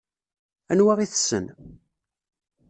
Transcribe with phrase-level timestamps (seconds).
[0.71, 1.45] Anwa i tessen?